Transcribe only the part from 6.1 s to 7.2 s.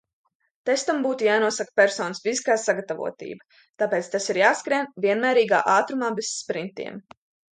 bez sprintiem.